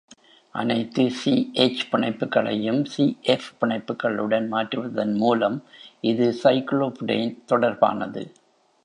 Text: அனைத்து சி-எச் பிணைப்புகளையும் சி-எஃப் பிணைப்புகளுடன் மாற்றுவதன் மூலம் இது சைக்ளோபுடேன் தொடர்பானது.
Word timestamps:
அனைத்து 0.55 1.03
சி-எச் 1.09 1.83
பிணைப்புகளையும் 1.91 2.85
சி-எஃப் 2.85 3.51
பிணைப்புகளுடன் 3.61 4.47
மாற்றுவதன் 4.47 5.13
மூலம் 5.15 5.63
இது 6.01 6.27
சைக்ளோபுடேன் 6.43 7.37
தொடர்பானது. 7.47 8.23